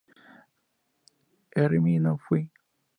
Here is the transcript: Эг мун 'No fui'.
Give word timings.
Эг 1.61 1.71
мун 1.83 1.97
'No 2.03 2.13
fui'. 2.23 2.45